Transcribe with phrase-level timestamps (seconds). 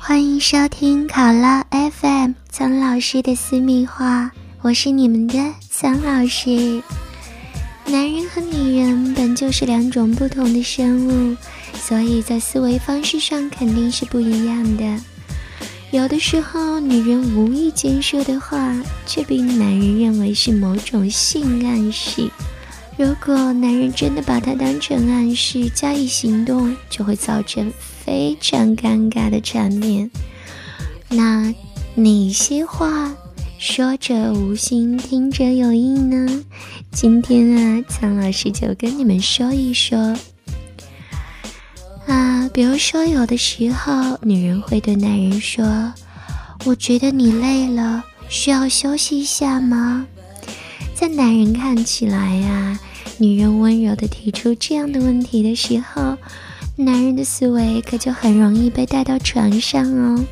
[0.00, 4.30] 欢迎收听考拉 FM 苍老师的私密话，
[4.62, 5.38] 我是你们的
[5.68, 6.82] 苍老师。
[7.84, 11.36] 男人和女人本就是两种不同的生物，
[11.74, 15.00] 所以在思维方式上肯定是不一样的。
[15.90, 18.74] 有的时候，女人无意间说的话，
[19.06, 22.30] 却被男人认为是某种性暗示。
[22.96, 27.72] 如果男人真的把它当成暗示加以行动，就会造成
[28.08, 30.10] 非常尴尬的场面。
[31.10, 31.54] 那
[31.94, 33.14] 哪些话
[33.58, 36.42] 说者无心，听者有意呢？
[36.90, 40.16] 今天啊，苍老师就跟你们说一说。
[42.06, 45.92] 啊，比如说有的时候，女人会对男人说
[46.64, 50.06] ：“我觉得你累了，需要休息一下吗？”
[50.96, 52.80] 在男人看起来呀。
[53.20, 56.16] 女人温柔的提出这样的问题的时候，
[56.80, 60.24] 男人的思维可就很容易被带到床上哦。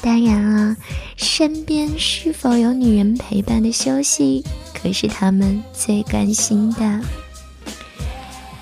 [0.00, 0.76] 当然了，
[1.16, 7.00] 身边是否有女人陪伴的休息，可是他们最关心的。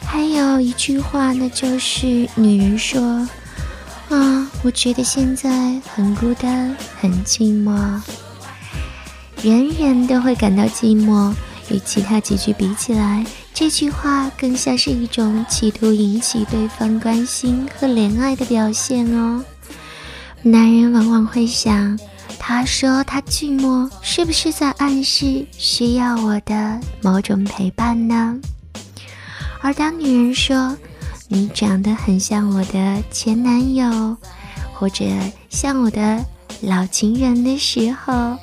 [0.02, 3.28] 还有一句话，那就是女人说
[4.08, 8.00] ：“啊，我觉得现在很孤单，很寂寞。”
[9.44, 11.34] 人人都会感到寂寞，
[11.70, 13.24] 与其他几句比起来。
[13.58, 19.44] 这句话更像是一种企图引起对方关心和怜爱的表现哦。
[20.42, 21.98] 男人往往会想，
[22.38, 28.38] 他说他寂寞，是不是在暗示需要我的某种陪伴呢？
[29.60, 30.78] 而当女人说
[31.26, 34.16] 你长得很像我的前男友，
[34.72, 35.04] 或者
[35.50, 36.24] 像我的
[36.60, 38.38] 老情人的时候，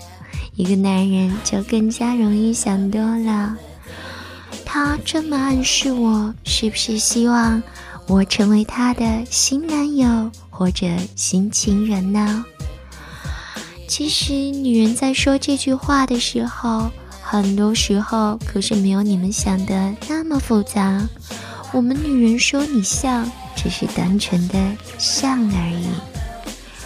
[0.55, 3.55] 一个男人就更加容易想多了。
[4.77, 7.63] 他这么暗示我，是不是希望
[8.07, 12.43] 我成为他的新男友或者新情人呢？
[13.87, 16.91] 其实，女人在说这句话的时候，
[17.21, 21.07] 很多时候可是没有你们想的那么复杂。
[21.71, 24.59] 我们女人说你像，只是单纯的
[24.97, 25.87] 像而已。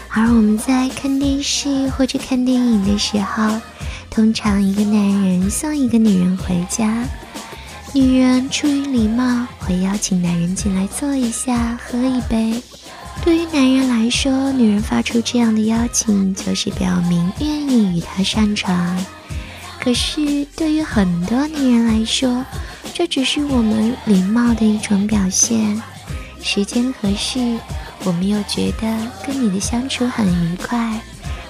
[0.09, 3.59] 而我们在看电视或者看电影的时候，
[4.11, 7.03] 通常一个男人送一个女人回家。
[7.91, 12.61] 女人出于礼貌，会邀请男人进来坐一下，喝一杯。
[13.23, 19.03] 对于男人来说，女人发出这样的邀请，就是表明愿意与他上床。
[19.79, 22.45] 可是，对于很多女人来说，
[22.93, 25.81] 这只是我们礼貌的一种表现。
[26.41, 27.57] 时间合适，
[28.03, 31.01] 我们又觉得跟你的相处很愉快，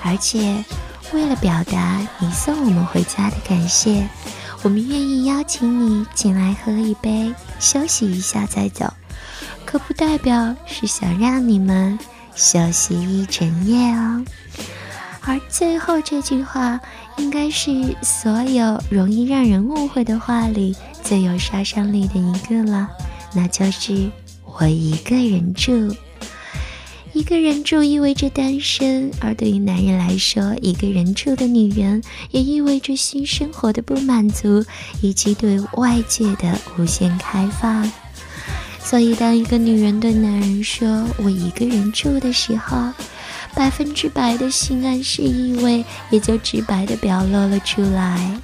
[0.04, 0.64] 而且
[1.12, 4.08] 为了表达你送我们回家的感谢。
[4.62, 8.92] 我们愿意邀请你进来喝一杯，休息一下再走，
[9.66, 11.98] 可不代表是想让你们
[12.36, 14.24] 休息一整夜哦。
[15.22, 16.80] 而最后这句话，
[17.18, 22.90] 应该是所有容易让人误会的话里最有杀伤力的一个了，
[23.34, 24.12] 那就是
[24.44, 25.96] 我一个人住。
[27.20, 34.64] 一个人住意味着单身，而对于男人来说，一个人住的女人也意味着新生活的不满足
[35.02, 37.92] 以及对外界的无限开放。
[38.82, 42.78] 所以，当一个女人对男人说“我一个人住”的时候，
[43.54, 48.40] 百分之百的性暗示意味也就直白的表露了出来。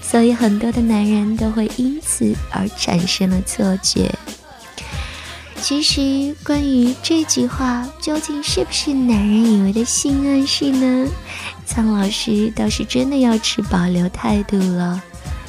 [0.00, 4.08] 所以，很多的男人都会因此而产生了错觉。
[5.66, 11.08] 其实，关于这句话究竟是不是男人以为的性暗示呢？
[11.64, 15.02] 苍老师倒是真的要持保留态度了，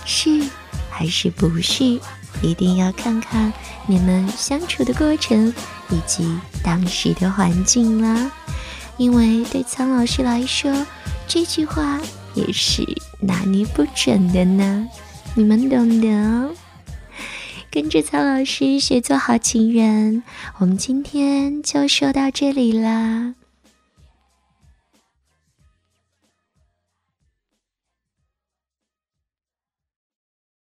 [0.05, 0.41] 是
[0.89, 1.99] 还是不是？
[2.41, 3.51] 一定要看看
[3.87, 5.53] 你们相处的过程
[5.89, 8.31] 以及当时的环境啦。
[8.95, 10.73] 因为对苍老师来说，
[11.27, 11.99] 这句话
[12.33, 12.87] 也是
[13.19, 14.87] 拿捏不准的呢，
[15.33, 16.51] 你们懂得哦。
[17.75, 20.23] 跟着曹老师学做好情人，
[20.59, 23.35] 我们今天就说到这里啦。